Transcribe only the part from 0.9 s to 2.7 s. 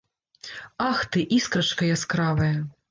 ты, іскрачка яскравая!